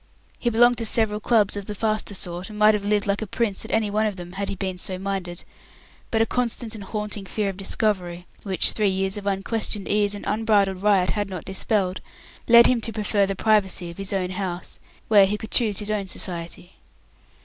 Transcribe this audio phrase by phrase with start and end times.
[0.39, 3.27] He belonged to several clubs of the faster sort, and might have lived like a
[3.27, 5.43] prince at any one of them had he been so minded;
[6.09, 10.25] but a constant and haunting fear of discovery which three years of unquestioned ease and
[10.25, 12.01] unbridled riot had not dispelled
[12.47, 15.91] led him to prefer the privacy of his own house, where he could choose his
[15.91, 16.77] own society.